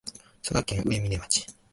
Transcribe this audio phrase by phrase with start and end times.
[0.41, 1.45] 佐賀県上峰町